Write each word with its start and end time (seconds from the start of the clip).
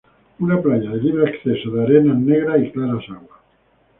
Una 0.39 0.55
playa 0.61 0.89
de 0.93 0.97
libre 1.01 1.29
acceso 1.29 1.69
de 1.69 1.83
arenas 1.83 2.17
negras 2.17 2.59
y 2.63 2.71
claras 2.71 3.03
aguas. 3.09 3.39